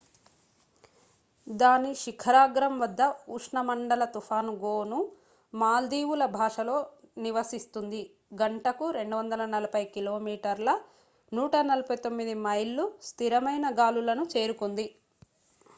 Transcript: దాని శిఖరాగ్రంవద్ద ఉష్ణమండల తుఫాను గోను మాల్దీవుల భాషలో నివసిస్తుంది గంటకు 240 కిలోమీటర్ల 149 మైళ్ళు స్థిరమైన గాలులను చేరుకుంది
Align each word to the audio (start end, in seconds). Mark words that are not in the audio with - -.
దాని 1.47 1.91
శిఖరాగ్రంవద్ద 1.99 3.01
ఉష్ణమండల 3.35 4.05
తుఫాను 4.13 4.53
గోను 4.63 4.99
మాల్దీవుల 5.53 6.25
భాషలో 6.37 6.77
నివసిస్తుంది 7.19 8.01
గంటకు 8.41 8.87
240 8.97 9.85
కిలోమీటర్ల 9.95 10.69
149 11.31 12.11
మైళ్ళు 12.47 12.85
స్థిరమైన 13.09 13.67
గాలులను 13.79 14.25
చేరుకుంది 14.35 14.87